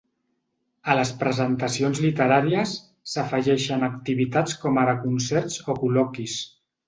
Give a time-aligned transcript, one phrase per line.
[0.91, 2.71] A les presentacions literàries,
[3.13, 6.39] s’afegeixen activitats com ara concerts o col·loquis.